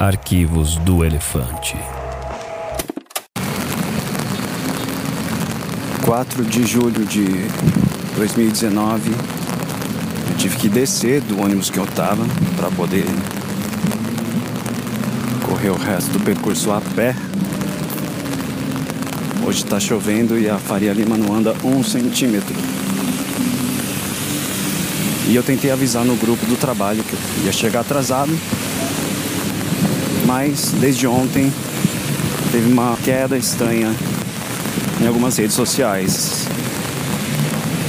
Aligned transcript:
Arquivos 0.00 0.76
do 0.76 1.04
Elefante. 1.04 1.76
4 6.06 6.42
de 6.46 6.66
julho 6.66 7.04
de 7.04 7.26
2019, 8.16 9.10
eu 9.10 10.36
tive 10.38 10.56
que 10.56 10.70
descer 10.70 11.20
do 11.20 11.38
ônibus 11.42 11.68
que 11.68 11.76
eu 11.76 11.86
tava 11.86 12.24
para 12.56 12.70
poder 12.70 13.04
correr 15.46 15.68
o 15.68 15.76
resto 15.76 16.12
do 16.12 16.20
percurso 16.20 16.72
a 16.72 16.80
pé. 16.80 17.14
Hoje 19.46 19.62
tá 19.66 19.78
chovendo 19.78 20.38
e 20.38 20.48
a 20.48 20.56
Faria 20.56 20.94
Lima 20.94 21.18
não 21.18 21.36
anda 21.36 21.54
um 21.62 21.84
centímetro. 21.84 22.56
E 25.28 25.34
eu 25.36 25.42
tentei 25.42 25.70
avisar 25.70 26.06
no 26.06 26.16
grupo 26.16 26.46
do 26.46 26.56
trabalho 26.56 27.04
que 27.04 27.12
eu 27.12 27.44
ia 27.44 27.52
chegar 27.52 27.80
atrasado, 27.80 28.32
mas 30.30 30.70
desde 30.78 31.08
ontem 31.08 31.52
teve 32.52 32.70
uma 32.70 32.96
queda 33.02 33.36
estranha 33.36 33.92
em 35.00 35.06
algumas 35.08 35.36
redes 35.36 35.56
sociais. 35.56 36.46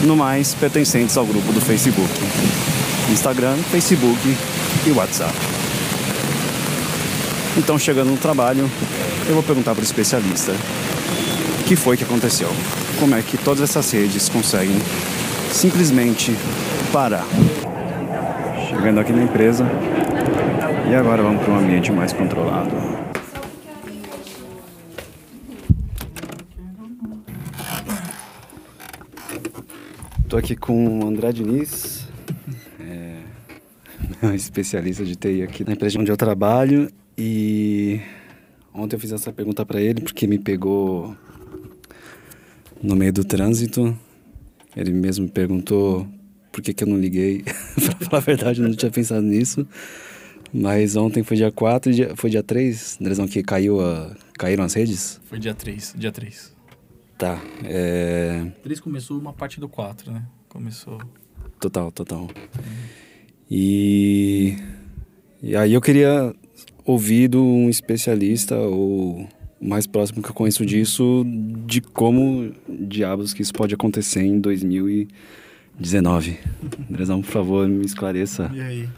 No 0.01 0.15
mais, 0.15 0.55
pertencentes 0.55 1.15
ao 1.17 1.23
grupo 1.23 1.53
do 1.53 1.61
Facebook. 1.61 2.09
Instagram, 3.11 3.55
Facebook 3.69 4.35
e 4.87 4.91
WhatsApp. 4.91 5.35
Então, 7.55 7.77
chegando 7.77 8.09
no 8.09 8.17
trabalho, 8.17 8.67
eu 9.27 9.35
vou 9.35 9.43
perguntar 9.43 9.75
para 9.75 9.81
o 9.81 9.85
especialista 9.85 10.51
o 11.59 11.63
que 11.65 11.75
foi 11.75 11.95
que 11.95 12.03
aconteceu. 12.03 12.49
Como 12.99 13.13
é 13.13 13.21
que 13.21 13.37
todas 13.37 13.69
essas 13.69 13.91
redes 13.91 14.29
conseguem 14.29 14.81
simplesmente 15.51 16.35
parar. 16.91 17.27
Chegando 18.67 18.99
aqui 18.99 19.13
na 19.13 19.21
empresa. 19.21 19.63
E 20.89 20.95
agora 20.95 21.21
vamos 21.21 21.43
para 21.43 21.53
um 21.53 21.59
ambiente 21.59 21.91
mais 21.91 22.13
controlado. 22.13 22.71
Estou 30.23 30.39
aqui 30.39 30.55
com 30.55 30.99
o 30.99 31.07
André 31.07 31.31
Diniz, 31.33 32.07
é, 32.79 33.19
especialista 34.33 35.03
de 35.03 35.15
TI 35.15 35.43
aqui 35.43 35.63
na 35.63 35.73
empresa 35.73 35.99
onde 35.99 36.11
eu 36.11 36.17
trabalho. 36.17 36.89
E 37.17 37.99
ontem 38.73 38.95
eu 38.95 38.99
fiz 38.99 39.11
essa 39.11 39.31
pergunta 39.31 39.65
para 39.65 39.81
ele 39.81 40.01
porque 40.01 40.25
me 40.25 40.39
pegou 40.39 41.15
no 42.81 42.95
meio 42.95 43.13
do 43.13 43.23
trânsito. 43.23 43.97
Ele 44.75 44.91
mesmo 44.91 45.25
me 45.25 45.31
perguntou 45.31 46.07
por 46.51 46.61
que, 46.61 46.73
que 46.73 46.83
eu 46.83 46.87
não 46.87 46.97
liguei. 46.97 47.43
pra 47.75 48.07
falar 48.07 48.17
a 48.17 48.25
verdade, 48.25 48.61
eu 48.61 48.67
não 48.67 48.75
tinha 48.75 48.91
pensado 48.91 49.21
nisso. 49.21 49.67
Mas 50.53 50.95
ontem 50.95 51.23
foi 51.23 51.37
dia 51.37 51.51
4, 51.51 51.93
dia, 51.93 52.15
foi 52.15 52.29
dia 52.29 52.43
3, 52.43 52.97
Andrezão, 52.99 53.27
que 53.27 53.41
caiu 53.41 53.79
a, 53.79 54.15
caíram 54.37 54.63
as 54.63 54.73
redes? 54.73 55.19
Foi 55.25 55.39
dia 55.39 55.53
3, 55.53 55.95
dia 55.97 56.11
3. 56.11 56.53
Tá, 57.17 57.41
é... 57.63 58.47
3 58.63 58.79
começou 58.79 59.17
uma 59.17 59.31
parte 59.31 59.59
do 59.59 59.69
4, 59.69 60.11
né? 60.11 60.23
Começou... 60.49 60.99
Total, 61.59 61.91
total. 61.91 62.29
E... 63.49 64.57
E 65.41 65.55
aí 65.55 65.73
eu 65.73 65.81
queria 65.81 66.35
ouvir 66.85 67.29
de 67.29 67.37
um 67.37 67.69
especialista 67.69 68.57
ou 68.57 69.27
mais 69.61 69.87
próximo 69.87 70.21
que 70.21 70.29
eu 70.29 70.33
conheço 70.33 70.65
disso, 70.65 71.23
de 71.65 71.81
como 71.81 72.51
diabos 72.67 73.33
que 73.33 73.41
isso 73.41 73.53
pode 73.53 73.73
acontecer 73.73 74.23
em 74.23 74.39
2019. 74.39 76.39
Andrezão, 76.89 77.21
por 77.21 77.31
favor, 77.31 77.67
me 77.67 77.85
esclareça. 77.85 78.49
E 78.53 78.61
aí? 78.61 78.89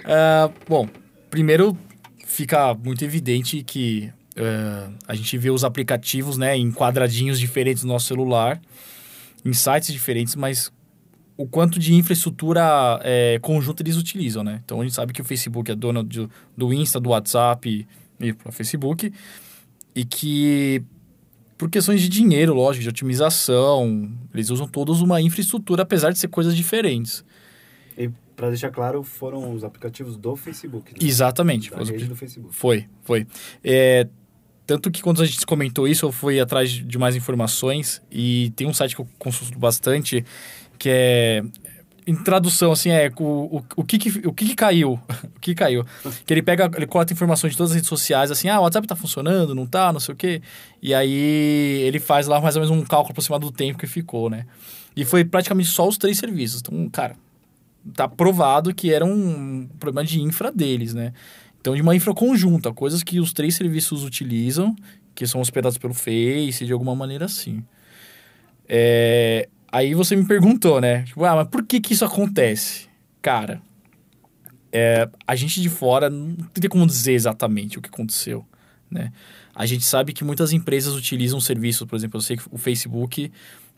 Uh, 0.00 0.52
bom, 0.68 0.88
primeiro 1.30 1.76
fica 2.26 2.74
muito 2.74 3.04
evidente 3.04 3.62
que 3.62 4.10
uh, 4.36 4.94
a 5.06 5.14
gente 5.14 5.36
vê 5.36 5.50
os 5.50 5.64
aplicativos 5.64 6.36
né, 6.38 6.56
em 6.56 6.72
quadradinhos 6.72 7.38
diferentes 7.38 7.84
no 7.84 7.92
nosso 7.92 8.06
celular, 8.06 8.60
em 9.44 9.52
sites 9.52 9.92
diferentes, 9.92 10.34
mas 10.34 10.72
o 11.36 11.46
quanto 11.46 11.78
de 11.78 11.94
infraestrutura 11.94 13.00
é, 13.02 13.38
conjunta 13.40 13.82
eles 13.82 13.96
utilizam, 13.96 14.44
né? 14.44 14.60
Então 14.64 14.80
a 14.80 14.84
gente 14.84 14.94
sabe 14.94 15.12
que 15.12 15.20
o 15.20 15.24
Facebook 15.24 15.70
é 15.70 15.74
dono 15.74 16.02
do, 16.02 16.30
do 16.56 16.72
Insta, 16.72 17.00
do 17.00 17.10
WhatsApp 17.10 17.86
e 18.20 18.32
do 18.32 18.52
Facebook, 18.52 19.12
e 19.94 20.04
que 20.04 20.84
por 21.58 21.70
questões 21.70 22.00
de 22.00 22.08
dinheiro, 22.08 22.54
lógico, 22.54 22.82
de 22.82 22.88
otimização, 22.88 24.10
eles 24.34 24.50
usam 24.50 24.66
todos 24.66 25.00
uma 25.00 25.20
infraestrutura, 25.20 25.82
apesar 25.82 26.10
de 26.10 26.18
ser 26.18 26.28
coisas 26.28 26.56
diferentes. 26.56 27.24
E 27.96 28.10
para 28.42 28.50
deixar 28.50 28.72
claro, 28.72 29.04
foram 29.04 29.54
os 29.54 29.62
aplicativos 29.62 30.16
do 30.16 30.34
Facebook. 30.34 30.92
Né? 30.92 30.98
Exatamente. 31.00 31.70
Da 31.70 31.84
rede 31.84 32.06
do 32.06 32.16
Facebook. 32.16 32.52
Foi, 32.52 32.88
foi. 33.02 33.24
É, 33.62 34.08
tanto 34.66 34.90
que 34.90 35.00
quando 35.00 35.22
a 35.22 35.24
gente 35.24 35.46
comentou 35.46 35.86
isso, 35.86 36.06
eu 36.06 36.10
fui 36.10 36.40
atrás 36.40 36.68
de 36.68 36.98
mais 36.98 37.14
informações 37.14 38.02
e 38.10 38.52
tem 38.56 38.66
um 38.66 38.74
site 38.74 38.96
que 38.96 39.00
eu 39.00 39.06
consulto 39.16 39.56
bastante 39.56 40.24
que 40.76 40.88
é 40.90 41.44
em 42.04 42.16
tradução, 42.16 42.72
assim, 42.72 42.90
é 42.90 43.12
o, 43.16 43.22
o, 43.22 43.64
o, 43.76 43.84
que, 43.84 43.96
que, 43.96 44.26
o 44.26 44.32
que, 44.32 44.44
que 44.48 44.56
caiu? 44.56 44.94
o 45.36 45.38
que 45.40 45.54
caiu? 45.54 45.86
Que 46.26 46.34
ele 46.34 46.42
pega, 46.42 46.68
ele 46.74 46.88
coleta 46.88 47.12
informações 47.12 47.52
de 47.52 47.56
todas 47.56 47.70
as 47.70 47.76
redes 47.76 47.88
sociais, 47.88 48.32
assim, 48.32 48.48
ah, 48.48 48.58
o 48.58 48.64
WhatsApp 48.64 48.88
tá 48.88 48.96
funcionando, 48.96 49.54
não 49.54 49.68
tá, 49.68 49.92
não 49.92 50.00
sei 50.00 50.14
o 50.14 50.16
quê. 50.16 50.42
E 50.82 50.92
aí 50.92 51.84
ele 51.86 52.00
faz 52.00 52.26
lá 52.26 52.40
mais 52.40 52.56
ou 52.56 52.62
menos 52.62 52.76
um 52.76 52.84
cálculo 52.84 53.12
aproximado 53.12 53.46
do 53.46 53.52
tempo 53.52 53.78
que 53.78 53.86
ficou, 53.86 54.28
né? 54.28 54.46
E 54.96 55.04
foi 55.04 55.24
praticamente 55.24 55.68
só 55.68 55.86
os 55.86 55.96
três 55.96 56.18
serviços. 56.18 56.60
Então, 56.60 56.90
cara, 56.90 57.14
tá 57.94 58.08
provado 58.08 58.74
que 58.74 58.92
era 58.92 59.04
um 59.04 59.68
problema 59.78 60.06
de 60.06 60.20
infra 60.20 60.50
deles, 60.50 60.94
né? 60.94 61.12
Então, 61.60 61.74
de 61.74 61.82
uma 61.82 61.94
infra 61.94 62.12
conjunta, 62.12 62.72
coisas 62.72 63.02
que 63.02 63.20
os 63.20 63.32
três 63.32 63.54
serviços 63.54 64.04
utilizam, 64.04 64.74
que 65.14 65.26
são 65.26 65.40
hospedados 65.40 65.78
pelo 65.78 65.94
Face, 65.94 66.64
de 66.64 66.72
alguma 66.72 66.94
maneira 66.94 67.26
assim. 67.26 67.62
É, 68.68 69.48
Aí 69.72 69.94
você 69.94 70.14
me 70.14 70.26
perguntou, 70.26 70.82
né? 70.82 71.02
Tipo, 71.04 71.24
ah, 71.24 71.34
mas 71.34 71.48
por 71.48 71.64
que 71.64 71.80
que 71.80 71.94
isso 71.94 72.04
acontece? 72.04 72.88
Cara, 73.22 73.62
é, 74.70 75.08
a 75.26 75.34
gente 75.34 75.62
de 75.62 75.70
fora 75.70 76.10
não 76.10 76.36
tem 76.52 76.68
como 76.68 76.86
dizer 76.86 77.14
exatamente 77.14 77.78
o 77.78 77.80
que 77.80 77.88
aconteceu, 77.88 78.44
né? 78.90 79.10
A 79.54 79.64
gente 79.64 79.84
sabe 79.84 80.12
que 80.12 80.24
muitas 80.24 80.52
empresas 80.52 80.94
utilizam 80.94 81.40
serviços, 81.40 81.86
por 81.86 81.96
exemplo, 81.96 82.18
eu 82.18 82.20
sei 82.20 82.36
que 82.36 82.42
o 82.50 82.58
Facebook, 82.58 83.32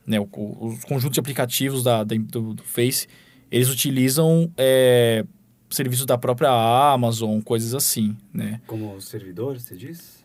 né, 0.05 0.19
o, 0.19 0.25
o 0.25 0.79
conjunto 0.85 1.15
de 1.15 1.21
aplicativos 1.21 1.85
da, 1.85 2.03
da 2.03 2.17
do, 2.17 2.55
do, 2.55 2.65
Face, 2.65 3.07
eles 3.51 3.69
utilizam 3.69 4.51
é, 4.57 5.25
serviços 5.71 6.07
da 6.07 6.17
própria 6.17 6.51
Amazon, 6.93 7.41
coisas 7.41 7.75
assim, 7.75 8.17
né? 8.33 8.61
Como 8.67 9.01
servidores, 9.01 9.63
você 9.63 9.77
diz? 9.77 10.24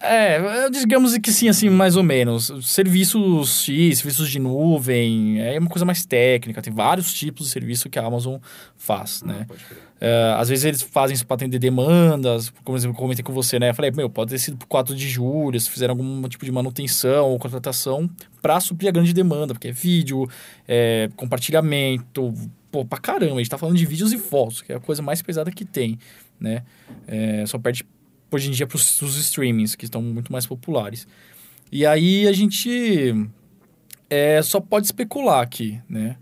É, 0.00 0.70
digamos 0.70 1.16
que 1.18 1.32
sim, 1.32 1.48
assim, 1.48 1.68
mais 1.68 1.96
ou 1.96 2.04
menos. 2.04 2.52
Serviços 2.62 3.64
X, 3.64 3.98
serviços 3.98 4.30
de 4.30 4.38
nuvem, 4.38 5.40
é 5.40 5.58
uma 5.58 5.68
coisa 5.68 5.84
mais 5.84 6.06
técnica. 6.06 6.62
Tem 6.62 6.72
vários 6.72 7.12
tipos 7.12 7.46
de 7.46 7.52
serviço 7.52 7.90
que 7.90 7.98
a 7.98 8.04
Amazon 8.04 8.36
faz, 8.76 9.22
né? 9.22 9.46
É, 10.00 10.34
às 10.36 10.48
vezes 10.48 10.64
eles 10.64 10.82
fazem 10.82 11.14
isso 11.14 11.26
para 11.26 11.34
atender 11.34 11.58
demandas, 11.58 12.52
como 12.64 12.78
eu 12.78 12.94
comentei 12.94 13.24
com 13.24 13.32
você, 13.32 13.58
né? 13.58 13.70
Eu 13.70 13.74
falei, 13.74 13.90
meu, 13.90 14.08
pode 14.08 14.30
ter 14.30 14.38
sido 14.38 14.56
por 14.56 14.66
4 14.66 14.94
de 14.94 15.08
julho, 15.08 15.58
se 15.58 15.68
fizeram 15.68 15.92
algum 15.92 16.28
tipo 16.28 16.44
de 16.44 16.52
manutenção 16.52 17.30
ou 17.30 17.38
contratação 17.38 18.08
para 18.40 18.60
suprir 18.60 18.88
a 18.88 18.92
grande 18.92 19.12
demanda, 19.12 19.52
porque 19.52 19.68
é 19.68 19.72
vídeo, 19.72 20.28
é 20.68 21.10
compartilhamento, 21.16 22.32
pô, 22.70 22.84
pra 22.84 22.98
caramba. 23.00 23.34
A 23.34 23.38
gente 23.38 23.50
tá 23.50 23.58
falando 23.58 23.76
de 23.76 23.84
vídeos 23.84 24.12
e 24.12 24.18
fotos, 24.18 24.62
que 24.62 24.72
é 24.72 24.76
a 24.76 24.80
coisa 24.80 25.02
mais 25.02 25.20
pesada 25.20 25.50
que 25.50 25.64
tem, 25.64 25.98
né? 26.38 26.62
É, 27.08 27.44
só 27.46 27.58
perde 27.58 27.84
hoje 28.30 28.48
em 28.48 28.52
dia 28.52 28.66
para 28.66 28.76
os 28.76 29.16
streamings, 29.16 29.74
que 29.74 29.84
estão 29.84 30.02
muito 30.02 30.32
mais 30.32 30.46
populares. 30.46 31.06
E 31.70 31.84
aí 31.84 32.26
a 32.26 32.32
gente 32.32 33.14
é, 34.08 34.40
só 34.42 34.60
pode 34.60 34.86
especular 34.86 35.42
aqui, 35.42 35.80
né? 35.88 36.16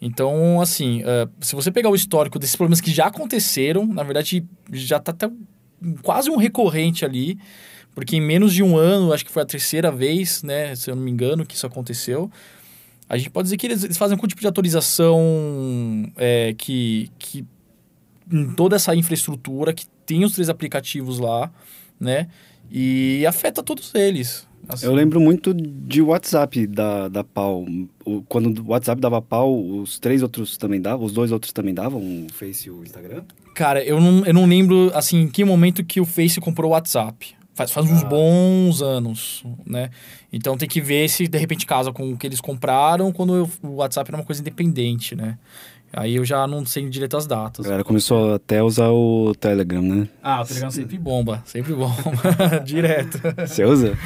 Então, 0.00 0.60
assim, 0.60 1.02
uh, 1.02 1.30
se 1.40 1.54
você 1.54 1.70
pegar 1.70 1.88
o 1.88 1.94
histórico 1.94 2.38
desses 2.38 2.54
problemas 2.54 2.80
que 2.80 2.90
já 2.90 3.06
aconteceram, 3.06 3.86
na 3.86 4.02
verdade 4.02 4.44
já 4.70 4.98
está 4.98 5.12
até 5.12 5.30
quase 6.02 6.30
um 6.30 6.36
recorrente 6.36 7.04
ali, 7.04 7.38
porque 7.94 8.16
em 8.16 8.20
menos 8.20 8.52
de 8.52 8.62
um 8.62 8.76
ano, 8.76 9.12
acho 9.12 9.24
que 9.24 9.30
foi 9.30 9.42
a 9.42 9.46
terceira 9.46 9.90
vez, 9.90 10.42
né, 10.42 10.74
se 10.74 10.90
eu 10.90 10.96
não 10.96 11.02
me 11.02 11.10
engano, 11.10 11.46
que 11.46 11.54
isso 11.54 11.66
aconteceu. 11.66 12.30
A 13.08 13.16
gente 13.16 13.30
pode 13.30 13.46
dizer 13.46 13.56
que 13.56 13.66
eles, 13.66 13.84
eles 13.84 13.96
fazem 13.96 14.14
algum 14.14 14.26
tipo 14.26 14.40
de 14.40 14.46
atualização 14.46 16.12
é, 16.16 16.54
que, 16.56 17.10
que 17.18 17.44
em 18.30 18.52
toda 18.54 18.76
essa 18.76 18.94
infraestrutura 18.94 19.72
que 19.72 19.86
tem 20.06 20.24
os 20.24 20.32
três 20.32 20.48
aplicativos 20.48 21.18
lá, 21.18 21.50
né? 21.98 22.28
E 22.70 23.24
afeta 23.26 23.62
todos 23.62 23.94
eles. 23.94 24.46
Assim. 24.68 24.86
Eu 24.86 24.94
lembro 24.94 25.20
muito 25.20 25.52
de 25.52 26.00
WhatsApp 26.00 26.66
da, 26.66 27.08
da 27.08 27.22
pau. 27.22 27.66
O, 28.04 28.22
quando 28.22 28.62
o 28.62 28.70
WhatsApp 28.70 29.00
dava 29.00 29.20
pau, 29.20 29.62
os 29.62 29.98
três 29.98 30.22
outros 30.22 30.56
também 30.56 30.80
davam? 30.80 31.04
Os 31.04 31.12
dois 31.12 31.32
outros 31.32 31.52
também 31.52 31.74
davam? 31.74 32.00
O 32.00 32.26
Face 32.32 32.68
e 32.68 32.70
o 32.70 32.82
Instagram? 32.82 33.24
Cara, 33.54 33.84
eu 33.84 34.00
não, 34.00 34.24
eu 34.24 34.32
não 34.32 34.46
lembro, 34.46 34.90
assim, 34.94 35.20
em 35.22 35.28
que 35.28 35.44
momento 35.44 35.84
que 35.84 36.00
o 36.00 36.04
Face 36.04 36.40
comprou 36.40 36.70
o 36.70 36.72
WhatsApp. 36.72 37.34
Faz, 37.54 37.70
faz 37.70 37.88
uns 37.88 38.02
ah. 38.02 38.06
bons 38.06 38.82
anos, 38.82 39.44
né? 39.64 39.90
Então 40.32 40.56
tem 40.56 40.68
que 40.68 40.80
ver 40.80 41.08
se 41.08 41.28
de 41.28 41.38
repente 41.38 41.64
casa 41.66 41.92
com 41.92 42.12
o 42.12 42.16
que 42.16 42.26
eles 42.26 42.40
compraram 42.40 43.12
quando 43.12 43.48
o 43.62 43.74
WhatsApp 43.76 44.10
era 44.10 44.16
uma 44.16 44.24
coisa 44.24 44.40
independente, 44.40 45.14
né? 45.14 45.38
Aí 45.96 46.16
eu 46.16 46.24
já 46.24 46.46
não 46.46 46.66
sei 46.66 46.88
direito 46.88 47.16
as 47.16 47.26
datas. 47.26 47.64
A 47.64 47.68
galera 47.68 47.84
começou 47.84 48.34
até 48.34 48.58
a 48.58 48.64
usar 48.64 48.90
o 48.90 49.32
Telegram, 49.38 49.80
né? 49.80 50.08
Ah, 50.22 50.42
o 50.42 50.44
Telegram 50.44 50.70
sempre 50.70 50.98
bomba, 50.98 51.42
sempre 51.46 51.72
bomba, 51.72 51.94
direto. 52.66 53.20
Você 53.46 53.64
usa? 53.64 53.96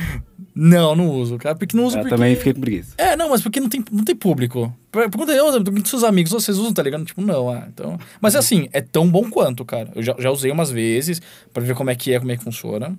Não, 0.55 0.95
não 0.95 1.09
uso, 1.11 1.39
cara, 1.39 1.55
porque 1.55 1.77
não 1.77 1.85
uso 1.85 1.97
Eu 1.97 2.01
porque... 2.03 2.15
também 2.15 2.35
fiquei 2.37 2.53
com 2.53 2.61
preguiça. 2.61 2.95
É, 2.99 3.17
não, 3.17 3.31
mas 3.31 3.41
porque 3.41 3.61
não 3.61 3.69
tem, 3.69 3.83
não 3.91 4.05
tem 4.05 4.15
público. 4.15 4.75
Per- 4.91 5.09
Pergunta 5.09 5.33
eu, 5.33 5.53
pergunta 5.65 5.89
seus 5.89 6.03
amigos, 6.05 6.33
vocês 6.33 6.59
usam, 6.59 6.73
tá 6.73 6.83
ligado? 6.83 7.05
Tipo, 7.05 7.23
não, 7.23 7.49
ah, 7.49 7.67
então... 7.73 7.99
Mas 8.21 8.35
assim, 8.35 8.69
é 8.73 8.81
tão 8.81 9.09
bom 9.09 9.31
quanto, 9.31 9.65
cara. 9.65 9.91
Eu 9.95 10.03
já, 10.03 10.15
já 10.19 10.31
usei 10.31 10.51
umas 10.51 10.71
vezes 10.71 11.23
pra 11.53 11.63
ver 11.63 11.75
como 11.75 11.91
é 11.91 11.95
que 11.95 12.13
é, 12.13 12.19
como 12.19 12.33
é 12.33 12.37
que 12.37 12.43
funciona. 12.45 12.99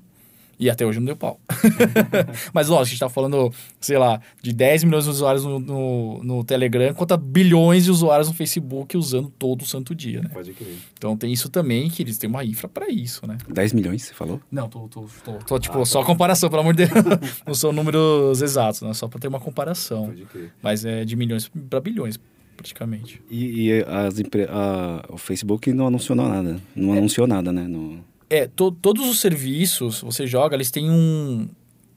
E 0.59 0.69
até 0.69 0.85
hoje 0.85 1.00
não 1.00 1.06
deu 1.06 1.15
pau. 1.15 1.39
mas 2.53 2.67
lógico, 2.67 2.81
a 2.88 2.89
gente 2.89 3.00
tá 3.00 3.09
falando, 3.09 3.50
sei 3.79 3.97
lá, 3.97 4.19
de 4.41 4.51
10 4.51 4.83
milhões 4.83 5.06
de 5.06 5.09
usuários 5.09 5.45
no, 5.45 5.57
no, 5.59 6.23
no 6.23 6.44
Telegram 6.44 6.94
contra 6.94 7.15
bilhões 7.15 7.85
de 7.85 7.91
usuários 7.91 8.27
no 8.27 8.33
Facebook 8.33 8.97
usando 8.97 9.29
todo 9.29 9.61
o 9.61 9.65
santo 9.65 9.95
dia, 9.95 10.21
né? 10.21 10.29
Pode 10.33 10.51
crer. 10.51 10.75
Então 10.97 11.15
tem 11.15 11.31
isso 11.31 11.47
também, 11.47 11.89
que 11.89 12.03
eles 12.03 12.17
têm 12.17 12.29
uma 12.29 12.44
infra 12.44 12.67
pra 12.67 12.89
isso, 12.89 13.25
né? 13.25 13.38
10 13.47 13.71
milhões, 13.73 14.03
você 14.03 14.13
falou? 14.13 14.41
Não, 14.51 14.67
tô, 14.67 14.88
tô, 14.89 15.06
tô, 15.23 15.33
tô, 15.33 15.59
tipo, 15.59 15.85
só 15.85 16.03
comparação, 16.03 16.50
pelo 16.50 16.61
amor 16.61 16.75
de 16.75 16.85
Deus. 16.85 16.91
não 17.47 17.53
são 17.56 17.71
números 17.71 18.41
exatos, 18.41 18.81
né? 18.81 18.94
Só 18.94 19.07
pra 19.07 19.17
ter 19.19 19.29
uma 19.29 19.39
comparação. 19.39 20.13
crer. 20.31 20.51
Mas 20.61 20.83
é 20.83 21.06
de 21.06 21.15
milhões 21.15 21.50
para 21.69 21.79
bilhões, 21.79 22.19
praticamente. 22.57 23.21
E, 23.31 23.67
e 23.69 23.83
as 23.83 24.19
a- 24.50 25.06
o 25.09 25.17
Facebook 25.17 25.71
não 25.71 25.88
anunciou 25.88 26.17
nada. 26.17 26.59
Não 26.75 26.91
anunciou 26.94 27.25
nada, 27.25 27.53
né? 27.53 27.63
No... 27.65 28.03
É, 28.30 28.48
to- 28.48 28.72
todos 28.72 29.08
os 29.10 29.20
serviços, 29.20 30.02
você 30.02 30.28
joga, 30.28 30.56
eles 30.56 30.70
têm 30.72 30.90
um. 30.90 31.48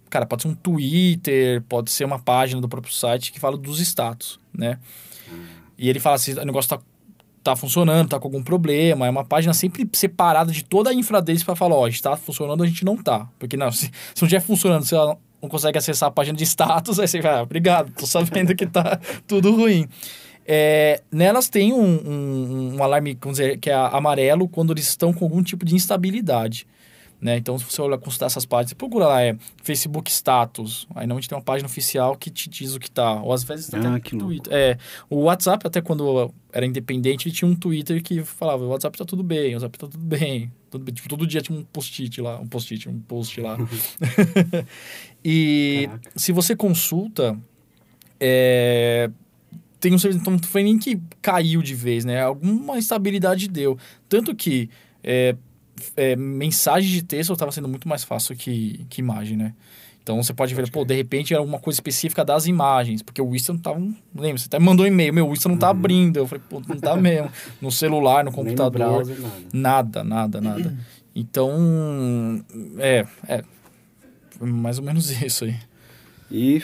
Cara, 0.09 0.27
pode 0.27 0.43
ser 0.43 0.49
um 0.49 0.55
Twitter, 0.55 1.63
pode 1.69 1.91
ser 1.91 2.05
uma 2.05 2.19
página 2.19 2.61
do 2.61 2.69
próprio 2.69 2.93
site 2.93 3.33
que 3.33 3.41
fala 3.41 3.57
dos 3.57 3.81
status, 3.81 4.39
né? 4.53 4.79
E 5.79 5.89
ele 5.89 5.99
fala 6.01 6.19
se 6.19 6.33
o 6.33 6.45
negócio 6.45 6.69
tá, 6.71 6.81
tá 7.43 7.57
funcionando, 7.57 8.09
tá 8.09 8.19
com 8.21 8.29
algum 8.29 8.43
problema. 8.43 9.07
É 9.07 9.11
uma 9.11 9.25
página 9.25 9.53
sempre 9.55 9.89
separada 9.93 10.53
de 10.53 10.63
toda 10.65 10.91
a 10.91 10.95
infra 10.95 11.21
deles 11.21 11.43
para 11.43 11.57
falar: 11.57 11.77
ó, 11.77 11.87
a 11.87 11.91
gente 11.91 12.03
tá 12.03 12.17
funcionando, 12.17 12.63
a 12.63 12.67
gente 12.67 12.85
não 12.85 12.97
tá. 12.97 13.29
Porque 13.39 13.57
não, 13.57 13.71
se, 13.73 13.87
se 13.87 14.23
não 14.23 14.27
estiver 14.27 14.41
funcionando, 14.41 14.85
você 14.85 14.95
não 14.95 15.49
consegue 15.49 15.77
acessar 15.79 16.09
a 16.09 16.13
página 16.13 16.37
de 16.37 16.45
status, 16.45 17.01
aí 17.01 17.09
você 17.09 17.21
vai, 17.21 17.33
ah, 17.39 17.43
obrigado, 17.43 17.91
tô 17.93 18.07
sabendo 18.07 18.55
que 18.55 18.67
tá 18.67 19.01
tudo 19.27 19.55
ruim. 19.57 19.89
É, 20.47 21.03
nelas 21.11 21.49
tem 21.49 21.73
um, 21.73 21.79
um, 21.81 22.77
um 22.77 22.83
alarme, 22.83 23.17
vamos 23.21 23.39
dizer, 23.39 23.59
que 23.59 23.71
é 23.71 23.75
amarelo 23.75 24.49
quando 24.49 24.73
eles 24.73 24.89
estão 24.89 25.13
com 25.13 25.25
algum 25.25 25.43
tipo 25.43 25.65
de 25.65 25.75
instabilidade. 25.75 26.67
Né? 27.23 27.37
Então, 27.37 27.57
se 27.57 27.65
você 27.65 27.81
olhar, 27.81 27.99
consultar 27.99 28.27
essas 28.27 28.45
páginas, 28.45 28.73
procura 28.73 29.07
lá, 29.07 29.23
é 29.23 29.37
Facebook 29.63 30.11
Status. 30.11 30.89
Aí 30.91 31.07
normalmente 31.07 31.29
tem 31.29 31.39
uma 31.39 31.45
página 31.45 31.69
oficial 31.69 32.17
que 32.17 32.29
te 32.29 32.51
diz 32.51 32.75
o 32.75 32.81
que 32.81 32.91
tá. 32.91 33.23
Ou 33.23 33.33
às 33.33 33.45
vezes 33.45 33.69
tem 33.69 33.79
Ah, 33.79 33.91
até 33.91 34.01
que 34.01 34.17
Twitter. 34.17 34.53
É, 34.53 34.77
o 35.09 35.21
WhatsApp, 35.21 35.65
até 35.65 35.81
quando 35.81 36.35
era 36.53 36.67
independente, 36.67 37.29
ele 37.29 37.35
tinha 37.35 37.49
um 37.49 37.55
Twitter 37.55 38.03
que 38.03 38.25
falava: 38.25 38.65
o 38.65 38.71
WhatsApp 38.71 38.99
tá 38.99 39.05
tudo 39.05 39.23
bem, 39.23 39.51
o 39.51 39.53
WhatsApp 39.53 39.79
tá 39.79 39.87
tudo 39.87 40.03
bem. 40.03 40.51
Tudo 40.69 40.85
bem. 40.85 40.93
Tipo, 40.93 41.09
todo 41.09 41.25
dia 41.25 41.41
tinha 41.41 41.57
um 41.57 41.63
post-it 41.63 42.21
lá, 42.21 42.41
um 42.41 42.49
post-it, 42.49 42.89
um 42.89 42.99
post 42.99 43.41
lá. 43.41 43.57
e 45.25 45.85
Caraca. 45.87 46.11
se 46.17 46.33
você 46.33 46.57
consulta, 46.57 47.39
é, 48.19 49.09
tem 49.83 49.93
um 49.93 49.99
serviço, 49.99 50.21
então 50.21 50.35
não 50.35 50.39
foi 50.39 50.63
nem 50.63 50.79
que 50.79 51.03
caiu 51.21 51.61
de 51.61 51.75
vez, 51.75 52.05
né? 52.05 52.23
Alguma 52.23 52.79
instabilidade 52.79 53.49
deu. 53.49 53.77
Tanto 54.09 54.33
que 54.33 54.71
é, 55.03 55.35
é, 55.97 56.15
mensagem 56.15 56.89
de 56.89 57.03
texto 57.03 57.33
estava 57.33 57.51
sendo 57.51 57.67
muito 57.67 57.89
mais 57.89 58.05
fácil 58.05 58.37
que, 58.37 58.87
que 58.89 59.01
imagem, 59.01 59.37
né? 59.37 59.53
Então 60.01 60.23
você 60.23 60.33
pode 60.33 60.55
ver, 60.55 60.71
pô, 60.71 60.85
de 60.85 60.95
repente 60.95 61.35
era 61.35 61.41
alguma 61.41 61.59
coisa 61.59 61.79
específica 61.79 62.25
das 62.25 62.47
imagens, 62.47 63.03
porque 63.03 63.21
o 63.21 63.27
Wista 63.27 63.53
não 63.53 63.59
tava. 63.59 63.81
Não 63.81 63.97
lembro, 64.15 64.39
você 64.39 64.47
até 64.47 64.61
mandou 64.61 64.87
um 64.87 64.89
e-mail, 64.89 65.13
meu, 65.13 65.27
o 65.27 65.31
Wista 65.31 65.49
não 65.49 65.57
tá 65.57 65.71
abrindo. 65.71 66.19
Eu 66.19 66.29
falei, 66.29 66.45
pô, 66.49 66.63
não 66.67 66.77
tá 66.77 66.95
mesmo. 66.97 67.29
No 67.61 67.73
celular, 67.73 68.25
no 68.25 68.31
computador. 68.31 68.81
No 68.81 69.05
browser, 69.05 69.21
nada. 69.53 70.05
Nada, 70.05 70.05
nada, 70.05 70.41
nada. 70.41 70.79
Então, 71.15 72.43
é, 72.79 73.07
é. 73.29 73.45
Mais 74.41 74.79
ou 74.79 74.85
menos 74.85 75.11
isso 75.23 75.45
aí. 75.45 75.55
E 76.31 76.63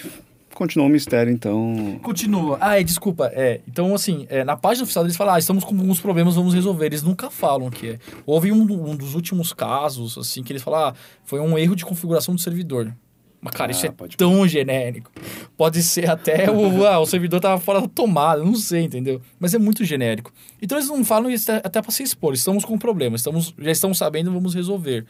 continuou 0.59 0.89
o 0.89 0.93
mistério, 0.93 1.33
então. 1.33 2.01
Continua. 2.03 2.59
Ah, 2.61 2.81
é, 2.81 2.83
desculpa. 2.83 3.31
É, 3.33 3.61
então, 3.69 3.95
assim, 3.95 4.27
é, 4.29 4.43
na 4.43 4.57
página 4.57 4.83
oficial 4.83 5.05
eles 5.05 5.17
falam, 5.17 5.35
ah, 5.35 5.39
estamos 5.39 5.63
com 5.63 5.77
alguns 5.77 6.01
problemas, 6.01 6.35
vamos 6.35 6.53
resolver. 6.53 6.87
Eles 6.87 7.03
nunca 7.03 7.31
falam 7.31 7.71
que 7.71 7.91
é. 7.91 7.99
Houve 8.27 8.51
um, 8.51 8.63
um 8.63 8.97
dos 8.97 9.15
últimos 9.15 9.53
casos, 9.53 10.19
assim, 10.19 10.43
que 10.43 10.53
eles 10.53 10.63
falam, 10.63 10.89
ah, 10.89 10.95
foi 11.25 11.39
um 11.39 11.57
erro 11.57 11.77
de 11.77 11.85
configuração 11.85 12.35
do 12.35 12.41
servidor. 12.41 12.93
Mas, 13.41 13.55
cara, 13.55 13.71
Ah, 13.71 13.73
isso 13.73 13.87
é 13.87 13.93
tão 14.17 14.49
genérico. 14.49 15.13
Pode 15.57 15.81
ser 15.81 16.11
até 16.11 16.51
o, 16.51 16.85
ah, 16.85 16.99
o 16.99 17.07
servidor 17.07 17.39
tava 17.39 17.61
fora 17.61 17.81
da 17.81 17.87
tomada, 17.87 18.43
não 18.43 18.57
sei, 18.57 18.83
entendeu? 18.83 19.23
Mas 19.39 19.55
é 19.55 19.59
muito 19.59 19.85
genérico. 19.85 20.33
Então 20.61 20.77
eles 20.77 20.89
não 20.89 21.05
falam 21.05 21.31
isso 21.31 21.53
até 21.53 21.81
para 21.81 21.93
se 21.93 22.03
expor. 22.03 22.35
Estamos 22.35 22.65
com 22.65 22.75
um 22.75 22.79
problema, 22.79 23.15
estamos, 23.15 23.55
já 23.57 23.71
estamos 23.71 23.97
sabendo, 23.97 24.33
vamos 24.33 24.55
resolver. 24.55 25.07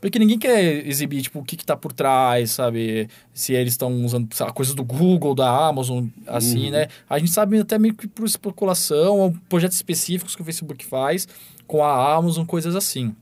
Porque 0.00 0.18
ninguém 0.18 0.38
quer 0.38 0.86
exibir, 0.86 1.20
tipo, 1.22 1.40
o 1.40 1.44
que, 1.44 1.56
que 1.56 1.64
tá 1.64 1.76
por 1.76 1.92
trás, 1.92 2.52
sabe? 2.52 3.06
Se 3.34 3.52
eles 3.52 3.74
estão 3.74 3.92
usando 4.04 4.32
sei 4.34 4.46
lá, 4.46 4.52
coisas 4.52 4.74
do 4.74 4.82
Google, 4.82 5.34
da 5.34 5.48
Amazon, 5.68 6.06
assim, 6.26 6.66
Uhum. 6.66 6.70
né? 6.70 6.88
A 7.08 7.18
gente 7.18 7.30
sabe 7.30 7.58
até 7.58 7.78
meio 7.78 7.94
que 7.94 8.08
por 8.08 8.24
especulação, 8.26 9.18
ou 9.18 9.34
projetos 9.48 9.76
específicos 9.76 10.34
que 10.34 10.40
o 10.40 10.44
Facebook 10.44 10.84
faz 10.86 11.28
com 11.66 11.84
a 11.84 12.14
Amazon, 12.14 12.46
coisas 12.46 12.74
assim. 12.74 13.14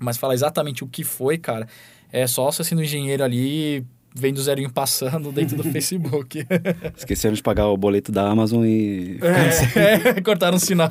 Mas 0.00 0.16
falar 0.16 0.32
exatamente 0.34 0.82
o 0.82 0.86
que 0.86 1.04
foi, 1.04 1.36
cara, 1.36 1.68
é 2.10 2.26
só 2.26 2.50
você 2.50 2.64
sendo 2.64 2.82
engenheiro 2.82 3.22
ali, 3.22 3.84
vendo 4.14 4.40
zerinho 4.42 4.72
passando 4.72 5.30
dentro 5.30 5.56
do 5.58 5.62
Facebook. 5.70 6.46
Esqueceram 6.96 7.34
de 7.34 7.42
pagar 7.42 7.66
o 7.68 7.76
boleto 7.76 8.10
da 8.10 8.26
Amazon 8.30 8.64
e. 8.64 9.18
É, 9.76 10.20
cortaram 10.24 10.56
o 10.56 10.60
sinal. 10.60 10.88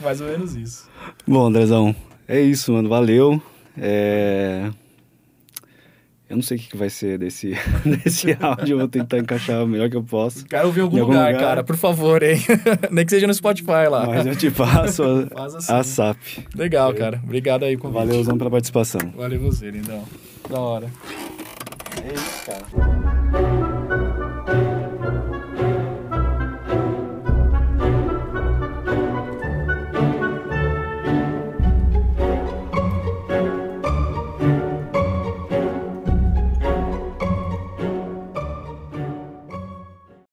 Mais 0.00 0.20
ou 0.20 0.26
menos 0.28 0.54
isso. 0.56 0.88
Bom, 1.26 1.46
Andrezão, 1.46 1.94
é 2.26 2.40
isso, 2.40 2.72
mano. 2.72 2.88
Valeu. 2.88 3.40
É... 3.78 4.70
Eu 6.30 6.36
não 6.36 6.42
sei 6.42 6.56
o 6.56 6.60
que 6.60 6.74
vai 6.78 6.88
ser 6.88 7.18
desse, 7.18 7.54
desse 7.84 8.34
áudio, 8.40 8.72
eu 8.74 8.78
vou 8.78 8.88
tentar 8.88 9.18
encaixar 9.18 9.62
o 9.62 9.66
melhor 9.66 9.90
que 9.90 9.96
eu 9.96 10.02
posso. 10.02 10.46
Quero 10.46 10.68
ouvir 10.68 10.80
em 10.80 10.82
algum, 10.84 10.96
Em 10.96 11.00
algum 11.00 11.12
lugar, 11.12 11.26
lugar? 11.34 11.40
cara, 11.46 11.62
por 11.64 11.76
favor, 11.76 12.22
hein? 12.22 12.38
Nem 12.90 13.04
que 13.04 13.10
seja 13.10 13.26
no 13.26 13.34
Spotify 13.34 13.86
lá. 13.90 14.06
Mas 14.06 14.26
eu 14.26 14.34
te 14.34 14.50
passo 14.50 15.28
Faz 15.30 15.54
a, 15.54 15.58
assim. 15.58 15.72
a 15.74 15.82
SAP. 15.82 16.18
Legal, 16.54 16.94
cara. 16.94 17.20
Obrigado 17.22 17.64
aí, 17.66 17.76
convite. 17.76 17.98
Valeuzão 18.06 18.38
pela 18.38 18.50
participação. 18.50 19.00
Valeu 19.14 19.40
você, 19.40 19.70
lindão. 19.70 20.04
Da 20.48 20.58
hora. 20.58 20.86
É 22.02 22.14
isso, 22.14 22.46
cara. 22.46 23.11